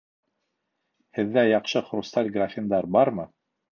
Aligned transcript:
Һеҙҙә 1.19 1.43
яҡшы 1.49 1.83
хрусталь 1.91 2.33
графиндар 2.39 2.89
бармы? 2.97 3.29